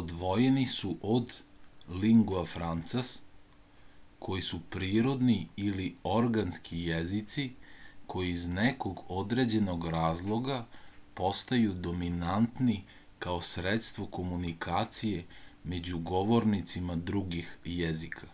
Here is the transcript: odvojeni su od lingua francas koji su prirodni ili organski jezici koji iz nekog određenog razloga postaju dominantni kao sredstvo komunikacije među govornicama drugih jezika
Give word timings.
odvojeni 0.00 0.64
su 0.72 0.90
od 1.14 1.32
lingua 2.02 2.42
francas 2.50 3.08
koji 4.26 4.44
su 4.48 4.58
prirodni 4.76 5.34
ili 5.70 5.86
organski 6.10 6.82
jezici 6.90 7.46
koji 8.14 8.30
iz 8.36 8.44
nekog 8.60 9.02
određenog 9.22 9.88
razloga 9.96 10.58
postaju 11.22 11.72
dominantni 11.88 12.76
kao 13.26 13.40
sredstvo 13.50 14.06
komunikacije 14.18 15.24
među 15.76 15.98
govornicama 16.12 16.96
drugih 17.12 17.50
jezika 17.80 18.30